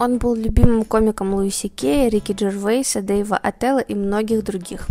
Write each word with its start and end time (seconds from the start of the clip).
Он 0.00 0.16
был 0.16 0.34
любимым 0.34 0.86
комиком 0.86 1.34
Луиси 1.34 1.68
Кея, 1.68 2.08
Рики 2.08 2.32
Джервейса, 2.32 3.02
Дэйва 3.02 3.36
Ателла 3.36 3.80
и 3.80 3.94
многих 3.94 4.42
других. 4.42 4.86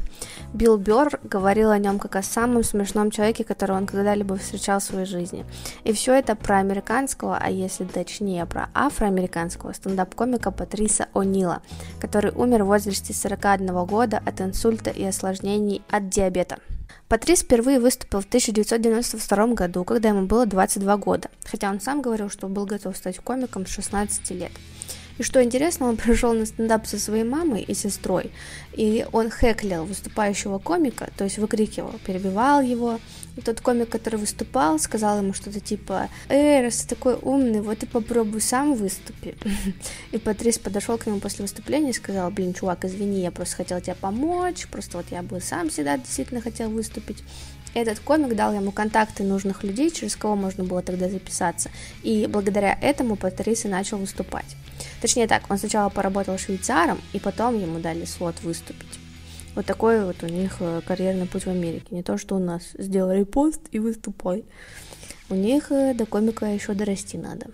Билл 0.54 0.78
Бёрр 0.78 1.20
говорил 1.24 1.72
о 1.72 1.80
нем 1.80 1.98
как 1.98 2.16
о 2.16 2.22
самом 2.22 2.64
смешном 2.64 3.10
человеке, 3.10 3.44
которого 3.44 3.78
он 3.78 3.88
когда-либо 3.88 4.36
встречал 4.36 4.80
в 4.80 4.84
своей 4.84 5.08
жизни. 5.08 5.48
И 5.84 5.94
все 5.94 6.14
это 6.14 6.36
про 6.36 6.60
американского, 6.60 7.40
а 7.42 7.50
если 7.50 7.86
точнее 7.86 8.46
про 8.46 8.70
афроамериканского 8.76 9.74
стендап-комика 9.74 10.52
Патриса 10.52 11.08
О'Нила, 11.16 11.64
который 12.00 12.32
умер 12.32 12.66
в 12.66 12.68
возрасте 12.68 13.12
41 13.12 13.86
года 13.88 14.22
от 14.24 14.42
инсульта 14.42 14.92
и 14.92 15.04
осложнений 15.04 15.82
от 15.90 16.10
диабета. 16.10 16.60
Патрис 17.08 17.40
впервые 17.40 17.80
выступил 17.80 18.22
в 18.22 18.26
1992 18.26 19.48
году, 19.56 19.84
когда 19.84 20.10
ему 20.10 20.28
было 20.28 20.46
22 20.46 20.98
года, 20.98 21.30
хотя 21.46 21.72
он 21.72 21.82
сам 21.82 22.04
говорил, 22.04 22.30
что 22.30 22.48
был 22.48 22.68
готов 22.68 22.96
стать 22.96 23.18
комиком 23.18 23.66
с 23.66 23.70
16 23.70 24.30
лет. 24.30 24.52
И 25.20 25.24
что 25.24 25.44
интересно, 25.44 25.88
он 25.88 25.98
пришел 25.98 26.34
на 26.34 26.46
стендап 26.46 26.88
со 26.88 26.98
своей 26.98 27.26
мамой 27.26 27.62
и 27.62 27.74
сестрой, 27.76 28.32
и 28.74 29.06
он 29.12 29.30
хэклил 29.30 29.86
выступающего 29.86 30.58
комика, 30.58 31.10
то 31.18 31.26
есть 31.26 31.38
выкрикивал, 31.38 31.94
перебивал 32.06 32.62
его. 32.62 33.00
И 33.36 33.42
тот 33.42 33.62
комик, 33.62 33.90
который 33.90 34.16
выступал, 34.16 34.80
сказал 34.80 35.20
ему 35.20 35.34
что-то 35.34 35.60
типа 35.60 36.10
«Эй, 36.30 36.62
раз 36.62 36.78
ты 36.78 36.96
такой 36.96 37.18
умный, 37.22 37.62
вот 37.62 37.84
и 37.84 37.86
попробуй 37.86 38.42
сам 38.42 38.74
выступи». 38.74 39.36
И 40.12 40.18
Патрис 40.18 40.58
подошел 40.58 40.98
к 40.98 41.06
нему 41.06 41.20
после 41.20 41.44
выступления 41.44 41.92
и 41.92 41.94
сказал 41.94 42.32
«Блин, 42.32 42.54
чувак, 42.54 42.84
извини, 42.86 43.22
я 43.22 43.32
просто 43.32 43.58
хотел 43.58 43.80
тебе 43.80 43.96
помочь, 43.96 44.68
просто 44.68 44.98
вот 44.98 45.06
я 45.12 45.22
бы 45.22 45.40
сам 45.40 45.70
всегда 45.70 45.98
действительно 45.98 46.42
хотел 46.42 46.70
выступить». 46.70 47.24
Этот 47.74 48.00
комик 48.00 48.36
дал 48.36 48.54
ему 48.54 48.72
контакты 48.72 49.24
нужных 49.24 49.64
людей, 49.64 49.92
через 49.92 50.16
кого 50.16 50.36
можно 50.36 50.64
было 50.64 50.82
тогда 50.82 51.08
записаться, 51.08 51.70
и 52.04 52.28
благодаря 52.28 52.78
этому 52.82 53.16
Патрис 53.16 53.66
и 53.66 53.68
начал 53.68 54.00
выступать. 54.00 54.58
Точнее 55.02 55.28
так, 55.28 55.44
он 55.50 55.58
сначала 55.58 55.90
поработал 55.90 56.38
швейцаром, 56.38 57.00
и 57.14 57.20
потом 57.20 57.60
ему 57.60 57.80
дали 57.80 58.06
слот 58.06 58.42
выступить. 58.42 59.00
Вот 59.56 59.66
такой 59.66 60.06
вот 60.06 60.24
у 60.24 60.28
них 60.28 60.58
э, 60.60 60.82
карьерный 60.86 61.26
путь 61.26 61.46
в 61.46 61.50
Америке. 61.50 61.88
Не 61.92 62.04
то, 62.04 62.18
что 62.18 62.36
у 62.36 62.40
нас 62.40 62.64
сделали 62.78 63.24
пост 63.24 63.62
и 63.72 63.80
выступай. 63.80 64.46
У 65.30 65.36
них 65.36 65.72
э, 65.72 65.94
до 65.94 66.06
комика 66.06 66.46
еще 66.46 66.74
дорасти 66.74 67.18
надо. 67.18 67.48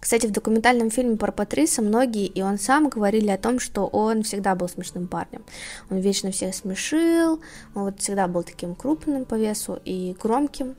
Кстати, 0.00 0.26
в 0.26 0.32
документальном 0.32 0.90
фильме 0.90 1.16
про 1.16 1.32
Патриса 1.32 1.80
многие, 1.80 2.26
и 2.26 2.42
он 2.42 2.58
сам, 2.58 2.90
говорили 2.90 3.30
о 3.30 3.38
том, 3.38 3.58
что 3.58 3.86
он 3.86 4.22
всегда 4.22 4.54
был 4.54 4.68
смешным 4.68 5.08
парнем. 5.08 5.42
Он 5.88 5.98
вечно 5.98 6.30
всех 6.30 6.54
смешил, 6.54 7.40
он 7.74 7.84
вот 7.84 8.00
всегда 8.00 8.28
был 8.28 8.42
таким 8.42 8.74
крупным 8.74 9.24
по 9.24 9.34
весу 9.34 9.80
и 9.82 10.14
громким. 10.20 10.74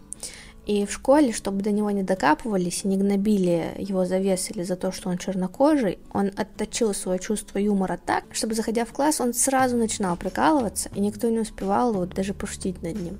И 0.66 0.86
в 0.86 0.92
школе, 0.92 1.32
чтобы 1.32 1.62
до 1.62 1.72
него 1.72 1.92
не 1.92 2.02
докапывались 2.02 2.84
и 2.84 2.88
не 2.88 2.98
гнобили 2.98 3.76
его 3.78 4.06
за 4.06 4.18
вес 4.18 4.50
или 4.50 4.64
за 4.64 4.76
то, 4.76 4.92
что 4.92 5.10
он 5.10 5.20
чернокожий, 5.20 6.00
он 6.12 6.32
отточил 6.36 6.94
свое 6.94 7.20
чувство 7.20 7.60
юмора 7.60 8.00
так, 8.04 8.24
чтобы, 8.32 8.56
заходя 8.56 8.86
в 8.86 8.92
класс, 8.92 9.22
он 9.22 9.34
сразу 9.34 9.78
начинал 9.78 10.18
прикалываться, 10.18 10.90
и 10.96 11.00
никто 11.00 11.30
не 11.30 11.40
успевал 11.40 11.94
вот 11.94 12.10
даже 12.10 12.34
пошутить 12.34 12.82
над 12.82 12.96
ним. 12.96 13.20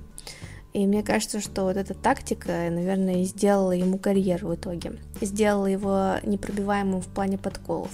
И 0.72 0.86
мне 0.86 1.02
кажется, 1.02 1.40
что 1.40 1.62
вот 1.62 1.76
эта 1.76 1.94
тактика, 1.94 2.68
наверное, 2.70 3.22
сделала 3.22 3.72
ему 3.72 3.96
карьеру 3.96 4.48
в 4.48 4.54
итоге. 4.56 4.98
Сделала 5.20 5.66
его 5.66 6.16
непробиваемым 6.22 7.00
в 7.00 7.06
плане 7.06 7.38
подколов. 7.38 7.92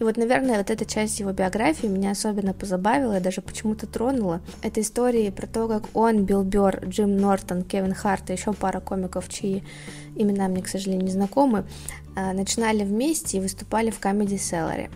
И 0.00 0.02
вот, 0.02 0.16
наверное, 0.16 0.56
вот 0.56 0.70
эта 0.70 0.86
часть 0.86 1.20
его 1.20 1.30
биографии 1.32 1.86
меня 1.86 2.12
особенно 2.12 2.54
позабавила 2.54 3.18
и 3.18 3.20
даже 3.20 3.42
почему-то 3.42 3.86
тронула. 3.86 4.40
Это 4.62 4.80
истории 4.80 5.28
про 5.28 5.46
то, 5.46 5.68
как 5.68 5.84
он, 5.94 6.24
Билл 6.24 6.42
Бёрр, 6.42 6.86
Джим 6.86 7.18
Нортон, 7.18 7.62
Кевин 7.62 7.92
Харт 7.92 8.30
и 8.30 8.32
еще 8.32 8.54
пара 8.54 8.80
комиков, 8.80 9.28
чьи 9.28 9.62
имена 10.16 10.48
мне, 10.48 10.62
к 10.62 10.68
сожалению, 10.68 11.04
не 11.04 11.12
знакомы, 11.12 11.66
а, 12.16 12.32
начинали 12.32 12.82
вместе 12.82 13.36
и 13.36 13.40
выступали 13.40 13.90
в 13.90 14.00
Comedy 14.00 14.36
Cellar. 14.36 14.90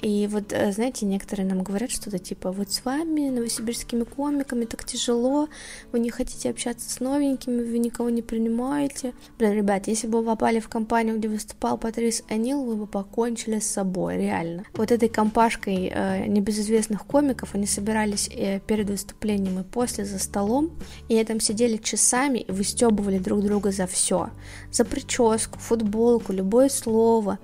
И 0.00 0.28
вот, 0.28 0.52
э, 0.52 0.72
знаете, 0.72 1.06
некоторые 1.06 1.46
нам 1.46 1.62
говорят 1.62 1.90
что-то 1.90 2.18
типа, 2.18 2.52
вот 2.52 2.70
с 2.70 2.84
вами, 2.84 3.30
новосибирскими 3.30 4.04
комиками, 4.04 4.64
так 4.64 4.84
тяжело, 4.84 5.48
вы 5.92 5.98
не 5.98 6.10
хотите 6.10 6.50
общаться 6.50 6.88
с 6.88 7.00
новенькими, 7.00 7.62
вы 7.62 7.78
никого 7.78 8.10
не 8.10 8.22
принимаете. 8.22 9.12
Блин, 9.38 9.52
ребят, 9.52 9.88
если 9.88 10.06
бы 10.06 10.20
вы 10.20 10.26
попали 10.26 10.60
в 10.60 10.68
компанию, 10.68 11.18
где 11.18 11.28
выступал 11.28 11.78
Патрис 11.78 12.22
Анил, 12.28 12.64
вы 12.64 12.76
бы 12.76 12.86
покончили 12.86 13.58
с 13.58 13.66
собой, 13.66 14.18
реально. 14.18 14.64
Вот 14.74 14.92
этой 14.92 15.08
компашкой 15.08 15.90
э, 15.92 16.26
небезызвестных 16.26 17.04
комиков, 17.04 17.54
они 17.54 17.66
собирались 17.66 18.28
э, 18.32 18.60
перед 18.60 18.88
выступлением 18.88 19.58
и 19.60 19.64
после 19.64 20.04
за 20.04 20.18
столом, 20.18 20.70
и 21.08 21.14
они 21.14 21.24
там 21.24 21.40
сидели 21.40 21.76
часами 21.76 22.38
и 22.38 22.52
выстебывали 22.52 23.18
друг 23.18 23.42
друга 23.42 23.72
за 23.72 23.86
все. 23.86 24.30
За 24.70 24.84
прическу, 24.84 25.58
футболку, 25.58 26.32
любое 26.32 26.68
слово. 26.68 27.38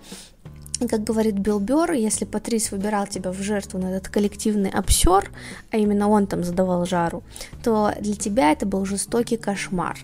И 0.80 0.88
как 0.88 1.04
говорит 1.04 1.38
Билл 1.38 1.60
Бёрр, 1.60 1.92
если 1.92 2.24
Патрис 2.24 2.72
выбирал 2.72 3.06
тебя 3.06 3.30
в 3.30 3.40
жертву 3.40 3.78
на 3.78 3.96
этот 3.96 4.08
коллективный 4.08 4.70
обсер, 4.70 5.30
а 5.70 5.76
именно 5.76 6.08
он 6.08 6.26
там 6.26 6.42
задавал 6.42 6.84
жару, 6.84 7.22
то 7.62 7.92
для 8.00 8.16
тебя 8.16 8.50
это 8.50 8.66
был 8.66 8.84
жестокий 8.84 9.36
кошмар. 9.36 9.98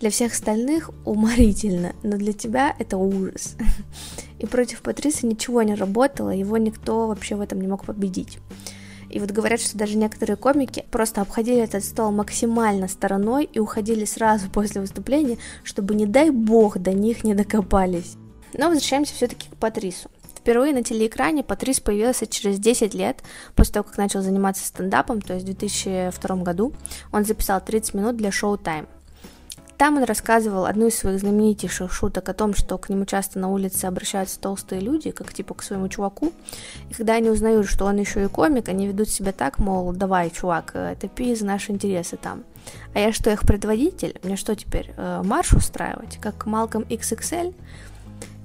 Для 0.00 0.10
всех 0.10 0.32
остальных 0.32 0.90
уморительно, 1.04 1.94
но 2.02 2.16
для 2.16 2.32
тебя 2.32 2.74
это 2.78 2.96
ужас. 2.96 3.56
И 4.38 4.46
против 4.46 4.82
Патриса 4.82 5.26
ничего 5.26 5.62
не 5.62 5.74
работало, 5.74 6.30
его 6.30 6.56
никто 6.58 7.06
вообще 7.06 7.36
в 7.36 7.40
этом 7.40 7.60
не 7.60 7.68
мог 7.68 7.86
победить. 7.86 8.38
И 9.08 9.20
вот 9.20 9.30
говорят, 9.30 9.60
что 9.60 9.78
даже 9.78 9.96
некоторые 9.96 10.36
комики 10.36 10.84
просто 10.90 11.22
обходили 11.22 11.62
этот 11.62 11.84
стол 11.84 12.10
максимально 12.10 12.88
стороной 12.88 13.44
и 13.44 13.60
уходили 13.60 14.04
сразу 14.04 14.50
после 14.52 14.80
выступления, 14.80 15.38
чтобы, 15.62 15.94
не 15.94 16.06
дай 16.06 16.30
бог, 16.30 16.78
до 16.78 16.92
них 16.92 17.24
не 17.24 17.34
докопались. 17.34 18.16
Но 18.52 18.68
возвращаемся 18.68 19.14
все-таки 19.14 19.48
к 19.48 19.56
Патрису. 19.56 20.10
Впервые 20.46 20.72
на 20.72 20.84
телеэкране 20.84 21.42
Патрис 21.42 21.80
появился 21.80 22.24
через 22.28 22.60
10 22.60 22.94
лет 22.94 23.20
после 23.56 23.74
того, 23.74 23.82
как 23.82 23.98
начал 23.98 24.22
заниматься 24.22 24.64
стендапом, 24.64 25.20
то 25.20 25.34
есть 25.34 25.44
в 25.44 25.46
2002 25.46 26.36
году. 26.36 26.72
Он 27.10 27.24
записал 27.24 27.60
30 27.60 27.94
минут 27.94 28.16
для 28.16 28.30
шоу 28.30 28.54
Time. 28.54 28.86
Там 29.76 29.96
он 29.96 30.04
рассказывал 30.04 30.66
одну 30.66 30.86
из 30.86 30.94
своих 30.96 31.18
знаменитейших 31.18 31.92
шуток 31.92 32.28
о 32.28 32.32
том, 32.32 32.54
что 32.54 32.78
к 32.78 32.88
нему 32.88 33.06
часто 33.06 33.40
на 33.40 33.48
улице 33.48 33.86
обращаются 33.86 34.38
толстые 34.38 34.80
люди, 34.80 35.10
как 35.10 35.34
типа 35.34 35.54
к 35.54 35.64
своему 35.64 35.88
чуваку, 35.88 36.32
и 36.90 36.94
когда 36.94 37.14
они 37.14 37.28
узнают, 37.28 37.66
что 37.66 37.84
он 37.84 37.96
еще 37.96 38.22
и 38.22 38.28
комик, 38.28 38.68
они 38.68 38.86
ведут 38.86 39.08
себя 39.08 39.32
так, 39.32 39.58
мол, 39.58 39.92
давай, 39.94 40.30
чувак, 40.30 40.70
э, 40.74 40.94
топи 41.00 41.34
за 41.34 41.44
наши 41.44 41.72
интересы 41.72 42.16
там. 42.16 42.44
А 42.94 43.00
я 43.00 43.12
что, 43.12 43.32
их 43.32 43.40
предводитель? 43.40 44.16
Мне 44.22 44.36
что 44.36 44.54
теперь, 44.54 44.94
э, 44.96 45.22
марш 45.24 45.54
устраивать, 45.54 46.18
как 46.22 46.46
Малком 46.46 46.84
XXL? 46.84 47.52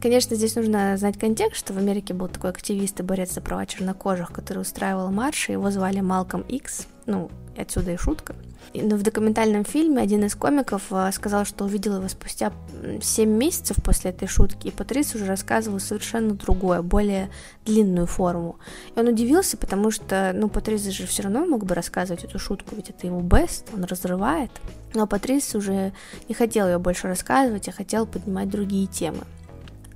Конечно, 0.02 0.36
здесь 0.36 0.56
нужно 0.56 0.98
знать 0.98 1.20
контекст, 1.20 1.60
что 1.60 1.74
в 1.74 1.78
Америке 1.78 2.16
был 2.16 2.28
такой 2.28 2.50
активист 2.50 3.00
и 3.00 3.04
борец 3.04 3.34
за 3.34 3.42
права 3.42 3.68
чернокожих, 3.68 4.32
который 4.32 4.60
устраивал 4.60 5.12
марши, 5.12 5.52
его 5.52 5.70
звали 5.70 6.00
Малком 6.00 6.42
Икс, 6.42 6.88
ну, 7.06 7.30
отсюда 7.56 7.92
и 7.92 7.98
шутка. 7.98 8.36
Но 8.74 8.96
в 8.96 9.04
документальном 9.04 9.64
фильме 9.64 10.02
один 10.02 10.24
из 10.24 10.34
комиков 10.34 10.84
э, 10.90 11.12
сказал, 11.14 11.46
что 11.46 11.66
увидел 11.66 11.98
его 11.98 12.08
спустя 12.08 12.52
7 13.00 13.30
месяцев 13.30 13.78
после 13.84 14.10
этой 14.10 14.28
шутки, 14.28 14.68
и 14.68 14.72
Патрис 14.72 15.14
уже 15.14 15.26
рассказывал 15.26 15.80
совершенно 15.80 16.34
другое, 16.34 16.82
более 16.82 17.30
длинную 17.66 18.08
форму. 18.08 18.58
И 18.96 19.00
он 19.00 19.08
удивился, 19.08 19.56
потому 19.56 19.92
что, 19.92 20.32
ну, 20.34 20.50
Патрис 20.50 20.84
же 20.84 21.06
все 21.06 21.24
равно 21.24 21.46
мог 21.46 21.66
бы 21.66 21.76
рассказывать 21.76 22.24
эту 22.24 22.40
шутку, 22.40 22.76
ведь 22.76 22.90
это 22.90 23.06
его 23.06 23.22
бест, 23.22 23.68
он 23.72 23.84
разрывает. 23.84 24.52
Но 24.96 25.06
Патрис 25.06 25.54
уже 25.54 25.94
не 26.28 26.34
хотел 26.34 26.68
ее 26.68 26.80
больше 26.80 27.08
рассказывать, 27.08 27.68
а 27.68 27.72
хотел 27.72 28.08
поднимать 28.08 28.50
другие 28.50 28.88
темы. 28.88 29.26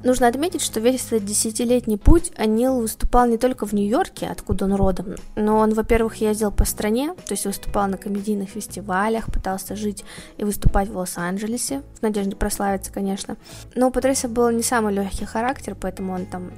Нужно 0.06 0.28
отметить, 0.28 0.62
что 0.62 0.80
весь 0.80 1.08
этот 1.08 1.26
десятилетний 1.26 1.98
путь 1.98 2.32
Анил 2.38 2.80
выступал 2.80 3.26
не 3.26 3.40
только 3.40 3.66
в 3.66 3.74
Нью-Йорке, 3.74 4.28
откуда 4.28 4.66
он 4.66 4.76
родом, 4.76 5.16
но 5.36 5.58
он, 5.58 5.74
во-первых, 5.74 6.18
ездил 6.18 6.52
по 6.52 6.64
стране, 6.64 7.16
то 7.16 7.32
есть 7.32 7.48
выступал 7.48 7.88
на 7.88 7.98
комедийных 7.98 8.50
фестивалях, 8.50 9.26
пытался 9.26 9.76
жить 9.76 10.06
и 10.38 10.44
выступать 10.44 10.90
в 10.90 10.96
Лос-Анджелесе, 10.96 11.82
в 11.98 12.04
надежде 12.04 12.36
прославиться, 12.36 12.92
конечно. 12.94 13.36
Но 13.74 13.88
у 13.88 13.92
Патриса 13.92 14.28
был 14.28 14.52
не 14.52 14.62
самый 14.62 14.94
легкий 14.94 15.26
характер, 15.26 15.76
поэтому 15.80 16.14
он 16.14 16.28
там 16.28 16.52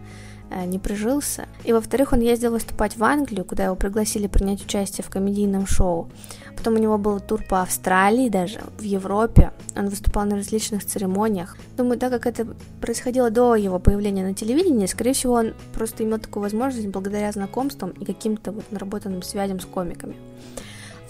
не 0.66 0.80
прижился. 0.80 1.48
И 1.64 1.74
во-вторых, 1.74 2.14
он 2.14 2.22
ездил 2.22 2.52
выступать 2.52 2.98
в 2.98 3.04
Англию, 3.04 3.46
куда 3.46 3.66
его 3.66 3.76
пригласили 3.76 4.28
принять 4.28 4.64
участие 4.64 5.04
в 5.04 5.10
комедийном 5.10 5.68
шоу. 5.68 6.10
Потом 6.56 6.76
у 6.76 6.78
него 6.78 6.98
был 6.98 7.20
тур 7.20 7.44
по 7.48 7.62
Австралии 7.62 8.30
даже, 8.30 8.60
в 8.78 8.82
Европе. 8.82 9.52
Он 9.76 9.90
выступал 9.90 10.26
на 10.26 10.36
различных 10.38 10.84
церемониях. 10.86 11.56
Думаю, 11.78 12.00
так 12.00 12.12
как 12.12 12.26
это 12.26 12.48
происходило 12.82 13.30
до 13.30 13.56
его 13.56 13.78
появления 13.80 14.24
на 14.24 14.34
телевидении, 14.34 14.88
скорее 14.88 15.14
всего, 15.14 15.34
он 15.34 15.54
просто 15.74 16.04
имел 16.04 16.18
такую 16.18 16.44
возможность 16.44 16.88
благодаря 16.88 17.32
знакомствам 17.32 17.92
и 17.92 18.06
каким-то 18.06 18.52
вот 18.52 18.72
наработанным 18.72 19.22
связям 19.22 19.60
с 19.60 19.66
комиками. 19.66 20.16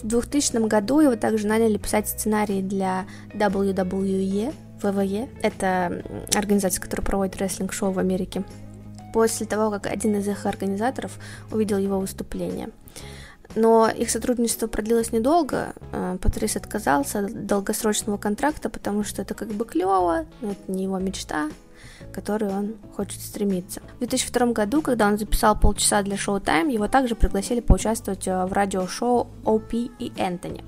В 0.02 0.06
2000 0.06 0.68
году 0.68 1.00
его 1.00 1.16
также 1.16 1.48
наняли 1.48 1.78
писать 1.78 2.08
сценарии 2.08 2.62
для 2.62 3.06
WWE, 3.34 3.74
WWE, 4.82 5.30
это 5.42 6.04
организация, 6.36 6.82
которая 6.82 7.06
проводит 7.06 7.38
рестлинг-шоу 7.38 7.92
в 7.92 8.00
Америке 8.00 8.44
после 9.18 9.48
того, 9.48 9.72
как 9.72 9.88
один 9.88 10.16
из 10.16 10.28
их 10.28 10.46
организаторов 10.46 11.18
увидел 11.52 11.80
его 11.80 12.00
выступление. 12.00 12.70
Но 13.56 13.90
их 13.90 14.12
сотрудничество 14.12 14.68
продлилось 14.68 15.12
недолго. 15.12 15.74
Э, 15.92 16.20
Патрис 16.22 16.56
отказался 16.56 17.26
от 17.26 17.48
долгосрочного 17.48 18.18
контракта, 18.18 18.70
потому 18.70 19.04
что 19.04 19.24
это 19.24 19.34
как 19.34 19.48
бы 19.48 19.66
клево, 19.66 20.28
но 20.42 20.52
это 20.52 20.72
не 20.72 20.84
его 20.84 21.00
мечта, 21.00 21.50
к 22.12 22.14
которой 22.14 22.52
он 22.52 22.76
хочет 22.96 23.20
стремиться. 23.20 23.82
В 23.96 24.00
2002 24.00 24.54
году, 24.54 24.84
когда 24.84 25.08
он 25.08 25.18
записал 25.18 25.60
полчаса 25.60 26.04
для 26.04 26.16
шоу 26.16 26.38
Time, 26.38 26.72
его 26.72 26.88
также 26.88 27.16
пригласили 27.16 27.60
поучаствовать 27.60 28.28
э, 28.28 28.46
в 28.46 28.54
радиошоу 28.54 29.30
OP 29.46 29.92
и 29.98 30.14
Энтони, 30.16 30.64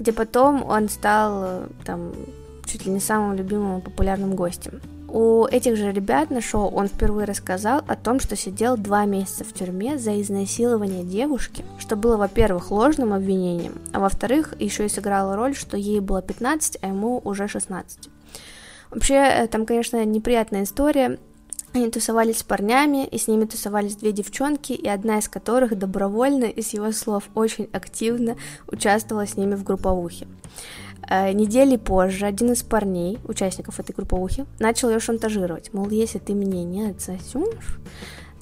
где 0.00 0.12
потом 0.12 0.68
он 0.68 0.88
стал 0.88 1.44
э, 1.44 1.68
там 1.84 2.12
чуть 2.66 2.86
ли 2.86 2.90
не 2.90 2.98
самым 2.98 3.36
любимым 3.36 3.78
и 3.78 3.82
популярным 3.82 4.34
гостем. 4.34 4.80
У 5.08 5.46
этих 5.46 5.76
же 5.76 5.90
ребят 5.90 6.30
на 6.30 6.42
шоу 6.42 6.68
он 6.70 6.86
впервые 6.86 7.24
рассказал 7.24 7.82
о 7.88 7.96
том, 7.96 8.20
что 8.20 8.36
сидел 8.36 8.76
два 8.76 9.06
месяца 9.06 9.42
в 9.42 9.54
тюрьме 9.54 9.96
за 9.96 10.20
изнасилование 10.20 11.02
девушки, 11.02 11.64
что 11.78 11.96
было, 11.96 12.18
во-первых, 12.18 12.70
ложным 12.70 13.14
обвинением, 13.14 13.80
а 13.94 14.00
во-вторых, 14.00 14.52
еще 14.58 14.84
и 14.84 14.90
сыграло 14.90 15.34
роль, 15.34 15.56
что 15.56 15.78
ей 15.78 16.00
было 16.00 16.20
15, 16.20 16.78
а 16.82 16.88
ему 16.88 17.22
уже 17.24 17.48
16. 17.48 18.10
Вообще, 18.90 19.14
э, 19.14 19.46
там, 19.48 19.64
конечно, 19.64 20.04
неприятная 20.04 20.64
история. 20.64 21.18
Они 21.72 21.90
тусовались 21.90 22.38
с 22.38 22.42
парнями, 22.42 23.06
и 23.06 23.18
с 23.18 23.28
ними 23.28 23.44
тусовались 23.44 23.96
две 23.96 24.12
девчонки, 24.12 24.72
и 24.72 24.88
одна 24.88 25.18
из 25.18 25.28
которых 25.28 25.78
добровольно, 25.78 26.44
из 26.44 26.72
его 26.72 26.92
слов, 26.92 27.24
очень 27.34 27.68
активно 27.72 28.36
участвовала 28.66 29.26
с 29.26 29.36
ними 29.36 29.54
в 29.54 29.64
групповухе. 29.64 30.26
Э, 31.08 31.32
недели 31.32 31.76
позже 31.76 32.26
один 32.26 32.52
из 32.52 32.62
парней, 32.62 33.18
участников 33.24 33.80
этой 33.80 33.94
групповухи, 33.94 34.44
начал 34.58 34.90
ее 34.90 35.00
шантажировать. 35.00 35.72
Мол, 35.72 35.88
если 35.88 36.18
ты 36.18 36.34
мне 36.34 36.64
не 36.64 36.90
отсосешь, 36.90 37.78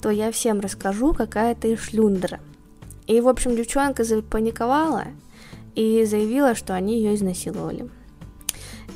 то 0.01 0.09
я 0.09 0.31
всем 0.31 0.59
расскажу, 0.59 1.13
какая 1.13 1.55
ты 1.55 1.77
шлюндра. 1.77 2.39
И, 3.07 3.21
в 3.21 3.29
общем, 3.29 3.55
девчонка 3.55 4.03
запаниковала 4.03 5.05
и 5.75 6.03
заявила, 6.03 6.55
что 6.55 6.75
они 6.75 6.97
ее 6.97 7.15
изнасиловали. 7.15 7.89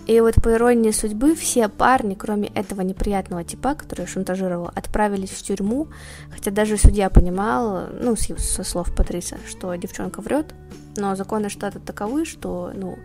И 0.07 0.19
вот 0.19 0.35
по 0.35 0.51
иронии 0.51 0.91
судьбы 0.91 1.35
все 1.35 1.69
парни, 1.69 2.15
кроме 2.15 2.49
этого 2.49 2.81
неприятного 2.81 3.45
типа, 3.45 3.75
который 3.75 4.07
шантажировал, 4.07 4.71
отправились 4.75 5.29
в 5.29 5.41
тюрьму, 5.43 5.87
хотя 6.31 6.51
даже 6.51 6.75
судья 6.75 7.09
понимал, 7.09 7.87
ну, 8.01 8.15
со 8.17 8.63
слов 8.63 8.93
Патриса, 8.93 9.37
что 9.47 9.73
девчонка 9.75 10.21
врет, 10.21 10.53
но 10.97 11.15
законы 11.15 11.49
штата 11.49 11.79
таковы, 11.79 12.25
что, 12.25 12.71
ну, 12.75 12.97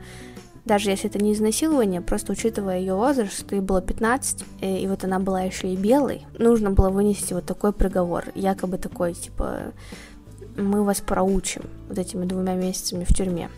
даже 0.66 0.90
если 0.90 1.08
это 1.08 1.18
не 1.22 1.32
изнасилование, 1.32 2.00
просто 2.00 2.32
учитывая 2.32 2.80
ее 2.80 2.94
возраст, 2.94 3.38
что 3.38 3.54
ей 3.54 3.60
было 3.62 3.80
15, 3.80 4.44
и, 4.60 4.78
и 4.78 4.86
вот 4.88 5.04
она 5.04 5.20
была 5.20 5.42
еще 5.42 5.72
и 5.72 5.76
белой, 5.76 6.26
нужно 6.38 6.72
было 6.72 6.90
вынести 6.90 7.32
вот 7.32 7.46
такой 7.46 7.72
приговор, 7.72 8.24
якобы 8.34 8.76
такой, 8.76 9.14
типа, 9.14 9.72
мы 10.56 10.82
вас 10.82 11.00
проучим 11.00 11.62
вот 11.88 11.98
этими 11.98 12.24
двумя 12.24 12.54
месяцами 12.54 13.04
в 13.04 13.14
тюрьме. 13.14 13.48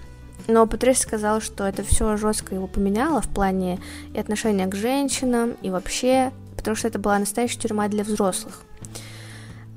Но 0.49 0.66
Патрис 0.66 0.99
сказал, 0.99 1.40
что 1.40 1.64
это 1.64 1.82
все 1.82 2.16
жестко 2.19 2.55
его 2.55 2.66
поменяло 2.66 3.22
в 3.22 3.28
плане 3.28 3.81
и 4.12 4.19
отношения 4.19 4.66
к 4.66 4.75
женщинам, 4.75 5.56
и 5.62 5.70
вообще, 5.70 6.31
потому 6.56 6.76
что 6.76 6.88
это 6.88 6.99
была 6.99 7.19
настоящая 7.19 7.58
тюрьма 7.58 7.88
для 7.88 8.04
взрослых. 8.04 8.62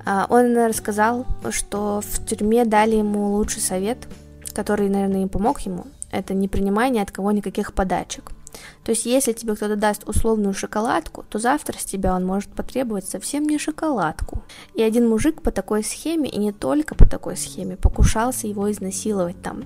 А, 0.04 0.26
он 0.28 0.54
рассказал, 0.56 1.26
что 1.50 2.02
в 2.02 2.26
тюрьме 2.26 2.66
дали 2.66 2.96
ему 2.96 3.32
лучший 3.32 3.62
совет, 3.62 4.06
который, 4.54 4.90
наверное, 4.90 5.24
и 5.24 5.28
помог 5.28 5.60
ему, 5.60 5.86
это 6.12 6.34
не 6.34 6.46
принимай 6.46 6.90
ни 6.90 6.98
от 6.98 7.10
кого 7.10 7.32
никаких 7.32 7.72
подачек. 7.72 8.30
То 8.84 8.90
есть, 8.90 9.06
если 9.06 9.32
тебе 9.32 9.54
кто-то 9.54 9.76
даст 9.76 10.06
условную 10.06 10.54
шоколадку, 10.54 11.24
то 11.28 11.38
завтра 11.38 11.78
с 11.78 11.84
тебя 11.84 12.14
он 12.14 12.24
может 12.24 12.50
потребовать 12.50 13.06
совсем 13.08 13.44
не 13.44 13.58
шоколадку. 13.58 14.42
И 14.74 14.82
один 14.82 15.08
мужик 15.08 15.42
по 15.42 15.50
такой 15.50 15.82
схеме, 15.82 16.28
и 16.28 16.38
не 16.38 16.52
только 16.52 16.94
по 16.94 17.06
такой 17.06 17.36
схеме, 17.36 17.76
покушался 17.76 18.46
его 18.46 18.70
изнасиловать 18.70 19.40
там. 19.42 19.64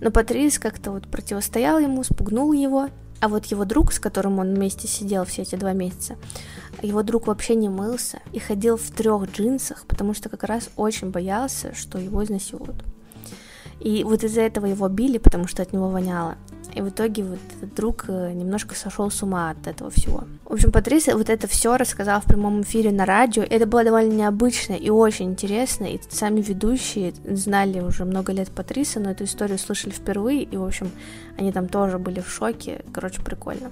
Но 0.00 0.10
Патрис 0.10 0.58
как-то 0.58 0.92
вот 0.92 1.08
противостоял 1.08 1.78
ему, 1.78 2.04
спугнул 2.04 2.52
его, 2.52 2.88
а 3.20 3.28
вот 3.28 3.46
его 3.46 3.64
друг, 3.64 3.92
с 3.92 3.98
которым 3.98 4.38
он 4.38 4.54
вместе 4.54 4.86
сидел 4.86 5.24
все 5.24 5.42
эти 5.42 5.56
два 5.56 5.72
месяца, 5.72 6.16
его 6.82 7.02
друг 7.02 7.26
вообще 7.26 7.54
не 7.54 7.70
мылся 7.70 8.20
и 8.32 8.38
ходил 8.38 8.76
в 8.76 8.90
трех 8.90 9.30
джинсах, 9.32 9.86
потому 9.86 10.12
что 10.14 10.28
как 10.28 10.44
раз 10.44 10.68
очень 10.76 11.10
боялся, 11.10 11.74
что 11.74 11.98
его 11.98 12.22
изнасилуют. 12.22 12.84
И 13.80 14.04
вот 14.04 14.24
из-за 14.24 14.42
этого 14.42 14.66
его 14.66 14.88
били, 14.88 15.18
потому 15.18 15.46
что 15.46 15.62
от 15.62 15.72
него 15.72 15.88
воняло. 15.88 16.36
И 16.74 16.80
в 16.80 16.88
итоге 16.88 17.24
вот 17.24 17.38
этот 17.56 17.74
друг 17.74 18.04
э, 18.08 18.32
немножко 18.32 18.74
сошел 18.74 19.10
с 19.10 19.22
ума 19.22 19.50
от 19.50 19.66
этого 19.66 19.90
всего. 19.90 20.24
В 20.44 20.52
общем, 20.52 20.72
Патрис 20.72 21.06
вот 21.06 21.30
это 21.30 21.46
все 21.46 21.76
рассказал 21.76 22.20
в 22.20 22.24
прямом 22.24 22.62
эфире 22.62 22.90
на 22.90 23.06
радио. 23.06 23.42
Это 23.42 23.66
было 23.66 23.82
довольно 23.82 24.12
необычно 24.12 24.74
и 24.74 24.90
очень 24.90 25.30
интересно. 25.30 25.84
И 25.84 25.98
сами 26.10 26.40
ведущие 26.40 27.14
знали 27.24 27.80
уже 27.80 28.04
много 28.04 28.32
лет 28.32 28.50
Патриса, 28.50 29.00
но 29.00 29.10
эту 29.10 29.24
историю 29.24 29.58
слышали 29.58 29.92
впервые. 29.92 30.42
И, 30.42 30.56
в 30.56 30.64
общем, 30.64 30.90
они 31.38 31.50
там 31.50 31.68
тоже 31.68 31.98
были 31.98 32.20
в 32.20 32.28
шоке. 32.28 32.84
Короче, 32.92 33.22
прикольно. 33.22 33.70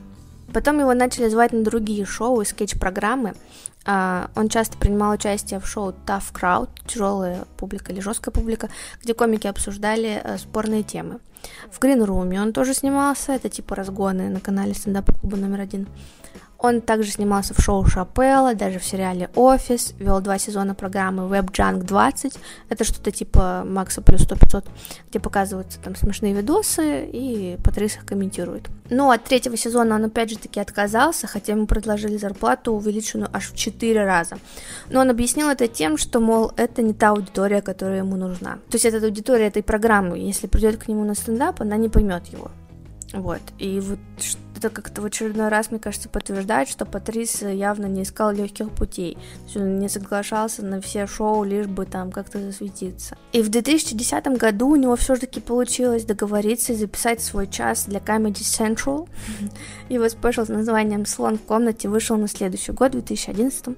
Потом 0.52 0.80
его 0.80 0.94
начали 0.94 1.28
звать 1.28 1.52
на 1.52 1.62
другие 1.62 2.04
шоу 2.04 2.40
и 2.40 2.44
скетч-программы. 2.44 3.34
Uh, 3.84 4.30
он 4.34 4.48
часто 4.48 4.78
принимал 4.78 5.12
участие 5.12 5.60
в 5.60 5.66
шоу 5.66 5.94
Tough 6.06 6.32
Crowd, 6.32 6.70
тяжелая 6.86 7.44
публика 7.58 7.92
или 7.92 8.00
жесткая 8.00 8.32
публика, 8.32 8.70
где 9.02 9.12
комики 9.12 9.46
обсуждали 9.46 10.22
uh, 10.24 10.38
спорные 10.38 10.82
темы. 10.82 11.20
В 11.70 11.80
Green 11.80 12.02
Room 12.02 12.40
он 12.40 12.54
тоже 12.54 12.72
снимался, 12.72 13.32
это 13.32 13.50
типа 13.50 13.74
разгоны 13.74 14.30
на 14.30 14.40
канале 14.40 14.72
стендап-клуба 14.72 15.36
номер 15.36 15.60
один. 15.60 15.86
Он 16.64 16.80
также 16.80 17.10
снимался 17.10 17.52
в 17.52 17.60
шоу 17.60 17.84
Шапелла, 17.84 18.54
даже 18.54 18.78
в 18.78 18.84
сериале 18.86 19.28
«Офис», 19.34 19.92
вел 19.98 20.22
два 20.22 20.38
сезона 20.38 20.74
программы 20.74 21.24
Web 21.24 21.50
Junk 21.50 21.82
20, 21.82 22.38
это 22.70 22.84
что-то 22.84 23.10
типа 23.10 23.64
Макса 23.66 24.00
плюс 24.00 24.22
100-500, 24.22 24.64
где 25.10 25.20
показываются 25.20 25.78
там 25.78 25.94
смешные 25.94 26.32
видосы, 26.32 27.04
и 27.04 27.58
Патрис 27.62 27.96
их 27.96 28.06
комментирует. 28.06 28.70
Ну, 28.88 29.10
от 29.10 29.24
третьего 29.24 29.58
сезона 29.58 29.96
он 29.96 30.06
опять 30.06 30.30
же 30.30 30.38
таки 30.38 30.58
отказался, 30.58 31.26
хотя 31.26 31.52
ему 31.52 31.66
предложили 31.66 32.16
зарплату, 32.16 32.72
увеличенную 32.72 33.28
аж 33.30 33.50
в 33.50 33.56
4 33.56 34.02
раза. 34.02 34.38
Но 34.88 35.00
он 35.00 35.10
объяснил 35.10 35.50
это 35.50 35.68
тем, 35.68 35.98
что, 35.98 36.18
мол, 36.18 36.50
это 36.56 36.80
не 36.80 36.94
та 36.94 37.10
аудитория, 37.10 37.60
которая 37.60 37.98
ему 37.98 38.16
нужна. 38.16 38.54
То 38.70 38.76
есть 38.76 38.86
это 38.86 39.04
аудитория 39.04 39.48
этой 39.48 39.62
программы, 39.62 40.16
если 40.16 40.46
придет 40.46 40.82
к 40.82 40.88
нему 40.88 41.04
на 41.04 41.14
стендап, 41.14 41.60
она 41.60 41.76
не 41.76 41.90
поймет 41.90 42.24
его. 42.28 42.50
Вот, 43.12 43.42
и 43.58 43.80
вот 43.80 43.98
это 44.64 44.74
как-то 44.74 45.02
в 45.02 45.04
очередной 45.04 45.48
раз, 45.48 45.70
мне 45.70 45.78
кажется, 45.78 46.08
подтверждает, 46.08 46.68
что 46.68 46.86
Патрис 46.86 47.42
явно 47.42 47.86
не 47.86 48.02
искал 48.02 48.32
легких 48.32 48.70
путей. 48.70 49.18
Он 49.54 49.78
не 49.78 49.88
соглашался 49.88 50.64
на 50.64 50.80
все 50.80 51.06
шоу, 51.06 51.44
лишь 51.44 51.66
бы 51.66 51.84
там 51.84 52.10
как-то 52.10 52.40
засветиться. 52.40 53.16
И 53.32 53.42
в 53.42 53.50
2010 53.50 54.26
году 54.38 54.68
у 54.68 54.76
него 54.76 54.96
все-таки 54.96 55.40
получилось 55.40 56.04
договориться 56.04 56.72
и 56.72 56.76
записать 56.76 57.20
свой 57.20 57.46
час 57.46 57.84
для 57.86 57.98
Comedy 57.98 58.40
Central. 58.40 59.08
Его 59.88 60.08
спешл 60.08 60.44
с 60.44 60.48
названием 60.48 61.04
«Слон 61.04 61.36
в 61.36 61.42
комнате» 61.42 61.88
вышел 61.88 62.16
на 62.16 62.28
следующий 62.28 62.72
год, 62.72 62.90
в 62.94 63.04
2011 63.04 63.76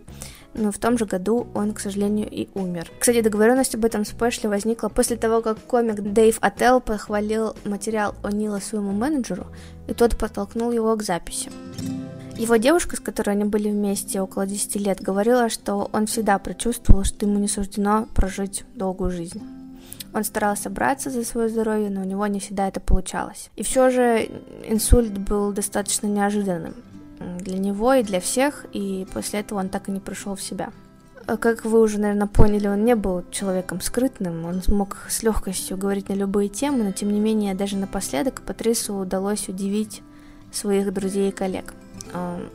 но 0.57 0.73
в 0.73 0.79
том 0.79 0.99
же 0.99 1.07
году 1.07 1.47
он, 1.55 1.73
к 1.73 1.81
сожалению, 1.81 2.29
и 2.31 2.49
умер. 2.55 2.91
Кстати, 2.99 3.21
договоренность 3.21 3.75
об 3.75 3.85
этом 3.85 4.05
спешле 4.05 4.49
возникла 4.49 4.89
после 4.89 5.17
того, 5.17 5.43
как 5.43 5.59
комик 5.59 6.01
Дэйв 6.01 6.39
Аттел 6.41 6.81
похвалил 6.81 7.55
материал 7.65 8.15
О'Нила 8.23 8.61
своему 8.61 8.93
менеджеру, 8.93 9.47
и 9.87 9.95
тот 9.95 10.17
подтолкнул 10.17 10.73
его 10.73 10.95
к 10.97 11.03
записи. 11.03 11.51
Его 12.37 12.57
девушка, 12.57 12.97
с 12.97 13.01
которой 13.01 13.31
они 13.31 13.45
были 13.45 13.71
вместе 13.71 14.21
около 14.21 14.47
10 14.47 14.77
лет, 14.77 15.01
говорила, 15.01 15.49
что 15.49 15.89
он 15.93 16.07
всегда 16.07 16.39
предчувствовал, 16.39 17.05
что 17.05 17.25
ему 17.25 17.39
не 17.39 17.49
суждено 17.49 18.09
прожить 18.15 18.65
долгую 18.75 19.11
жизнь. 19.11 19.43
Он 20.13 20.23
старался 20.25 20.71
браться 20.71 21.11
за 21.11 21.25
свое 21.25 21.49
здоровье, 21.49 21.91
но 21.91 22.03
у 22.03 22.05
него 22.05 22.27
не 22.27 22.41
всегда 22.41 22.69
это 22.69 22.81
получалось. 22.81 23.51
И 23.57 23.63
все 23.63 23.91
же 23.91 24.29
инсульт 24.67 25.17
был 25.19 25.53
достаточно 25.53 26.07
неожиданным 26.07 26.75
для 27.39 27.59
него 27.59 27.95
и 27.95 28.03
для 28.03 28.21
всех, 28.21 28.67
и 28.73 29.07
после 29.13 29.41
этого 29.41 29.59
он 29.59 29.69
так 29.69 29.89
и 29.89 29.93
не 29.93 30.01
пришел 30.01 30.35
в 30.35 30.43
себя. 30.43 30.71
А 31.27 31.37
как 31.37 31.65
вы 31.65 31.81
уже, 31.81 31.99
наверное, 31.99 32.29
поняли, 32.29 32.69
он 32.69 32.85
не 32.85 32.95
был 32.95 33.25
человеком 33.33 33.81
скрытным, 33.81 34.45
он 34.45 34.63
смог 34.63 34.97
с 35.09 35.25
легкостью 35.25 35.77
говорить 35.77 36.09
на 36.09 36.15
любые 36.15 36.49
темы, 36.49 36.85
но 36.85 36.93
тем 36.93 37.13
не 37.13 37.19
менее 37.19 37.55
даже 37.55 37.77
напоследок 37.77 38.43
Патрису 38.43 38.95
удалось 38.95 39.49
удивить 39.49 40.03
своих 40.53 40.93
друзей 40.93 41.31
и 41.31 41.33
коллег. 41.33 41.75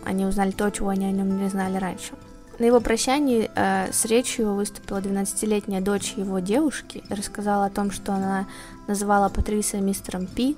Они 0.06 0.26
узнали 0.26 0.52
то, 0.52 0.70
чего 0.70 0.90
они 0.90 1.06
о 1.06 1.12
нем 1.12 1.38
не 1.38 1.50
знали 1.50 1.78
раньше. 1.78 2.14
На 2.62 2.66
его 2.66 2.80
прощании 2.80 3.50
э, 3.56 3.92
с 3.92 4.06
речью 4.06 4.54
выступила 4.54 5.00
12-летняя 5.00 5.82
дочь 5.82 6.14
его 6.16 6.40
девушки 6.40 7.04
и 7.10 7.14
рассказала 7.14 7.66
о 7.66 7.70
том, 7.72 7.90
что 7.90 8.14
она 8.14 8.46
называла 8.88 9.30
Патриса 9.30 9.78
мистером 9.78 10.28
Пи, 10.28 10.56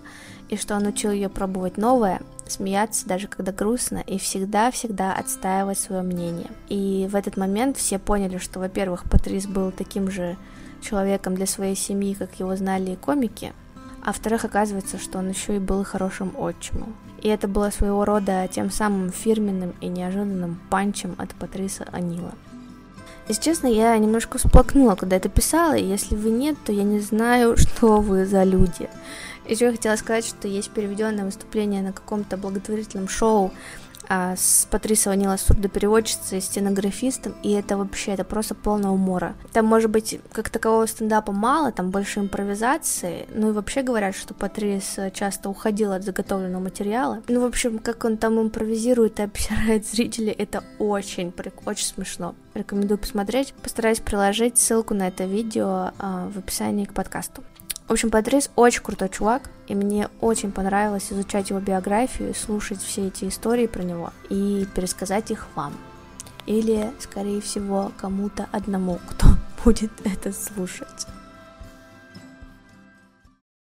и 0.49 0.57
что 0.57 0.75
он 0.75 0.85
учил 0.85 1.11
ее 1.11 1.29
пробовать 1.29 1.77
новое, 1.77 2.21
смеяться 2.47 3.07
даже 3.07 3.27
когда 3.27 3.51
грустно 3.51 4.03
и 4.05 4.17
всегда-всегда 4.17 5.13
отстаивать 5.13 5.79
свое 5.79 6.01
мнение. 6.01 6.49
И 6.69 7.07
в 7.11 7.15
этот 7.15 7.37
момент 7.37 7.77
все 7.77 7.99
поняли, 7.99 8.37
что, 8.37 8.59
во-первых, 8.59 9.03
Патрис 9.09 9.47
был 9.47 9.71
таким 9.71 10.11
же 10.11 10.37
человеком 10.81 11.35
для 11.35 11.47
своей 11.47 11.75
семьи, 11.75 12.13
как 12.13 12.39
его 12.39 12.55
знали 12.55 12.91
и 12.91 12.95
комики, 12.95 13.53
а 14.03 14.07
во-вторых, 14.07 14.43
оказывается, 14.43 14.97
что 14.97 15.19
он 15.19 15.29
еще 15.29 15.55
и 15.55 15.59
был 15.59 15.83
хорошим 15.85 16.33
отчимом. 16.37 16.95
И 17.21 17.29
это 17.29 17.47
было 17.47 17.69
своего 17.69 18.03
рода 18.03 18.49
тем 18.51 18.69
самым 18.69 19.11
фирменным 19.11 19.73
и 19.79 19.87
неожиданным 19.87 20.59
панчем 20.69 21.15
от 21.17 21.33
Патриса 21.35 21.87
Анила. 21.93 22.33
Если 23.29 23.41
честно, 23.41 23.67
я 23.67 23.97
немножко 23.97 24.37
всплакнула, 24.37 24.95
когда 24.95 25.15
это 25.15 25.29
писала, 25.29 25.73
и 25.73 25.85
если 25.85 26.15
вы 26.17 26.31
нет, 26.31 26.57
то 26.65 26.73
я 26.73 26.83
не 26.83 26.99
знаю, 26.99 27.55
что 27.57 28.01
вы 28.01 28.25
за 28.25 28.43
люди. 28.43 28.89
Еще 29.47 29.65
я 29.65 29.71
хотела 29.71 29.95
сказать, 29.95 30.25
что 30.25 30.47
есть 30.47 30.69
переведенное 30.71 31.25
выступление 31.25 31.81
на 31.81 31.93
каком-то 31.93 32.37
благотворительном 32.37 33.09
шоу 33.09 33.51
а, 34.07 34.35
с 34.35 34.67
Патрисой 34.69 35.13
Ванила 35.13 35.37
сурдопереводчицей, 35.37 36.41
стенографистом, 36.41 37.35
и 37.41 37.51
это 37.51 37.77
вообще, 37.77 38.11
это 38.11 38.23
просто 38.23 38.55
полная 38.55 38.91
умора. 38.91 39.35
Там, 39.53 39.65
может 39.65 39.89
быть, 39.89 40.19
как 40.31 40.49
такового 40.49 40.85
стендапа 40.85 41.31
мало, 41.31 41.71
там 41.71 41.89
больше 41.89 42.19
импровизации, 42.19 43.27
ну 43.33 43.49
и 43.49 43.53
вообще 43.53 43.81
говорят, 43.81 44.15
что 44.15 44.33
Патрис 44.33 44.97
часто 45.13 45.49
уходила 45.49 45.95
от 45.95 46.03
заготовленного 46.03 46.63
материала. 46.63 47.21
Ну, 47.27 47.41
в 47.41 47.45
общем, 47.45 47.79
как 47.79 48.03
он 48.05 48.17
там 48.17 48.39
импровизирует 48.41 49.19
и 49.19 49.23
обсирает 49.23 49.87
зрителей, 49.87 50.31
это 50.31 50.63
очень, 50.79 51.33
очень 51.65 51.85
смешно. 51.85 52.35
Рекомендую 52.53 52.99
посмотреть. 52.99 53.53
Постараюсь 53.63 53.99
приложить 53.99 54.57
ссылку 54.57 54.93
на 54.93 55.07
это 55.07 55.23
видео 55.23 55.91
а, 55.97 56.29
в 56.29 56.37
описании 56.37 56.85
к 56.85 56.93
подкасту. 56.93 57.43
В 57.87 57.91
общем, 57.91 58.09
Патрис 58.09 58.49
очень 58.55 58.81
крутой 58.81 59.09
чувак, 59.09 59.49
и 59.67 59.75
мне 59.75 60.09
очень 60.21 60.51
понравилось 60.51 61.11
изучать 61.11 61.49
его 61.49 61.59
биографию, 61.59 62.33
слушать 62.33 62.81
все 62.81 63.07
эти 63.07 63.27
истории 63.27 63.67
про 63.67 63.83
него 63.83 64.11
и 64.29 64.65
пересказать 64.73 65.31
их 65.31 65.47
вам. 65.55 65.73
Или, 66.45 66.91
скорее 66.99 67.41
всего, 67.41 67.91
кому-то 67.97 68.47
одному, 68.51 68.99
кто 69.09 69.27
будет 69.63 69.91
это 70.05 70.31
слушать. 70.33 71.07